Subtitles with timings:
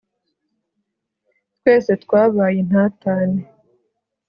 [1.57, 3.41] twese twabayintatane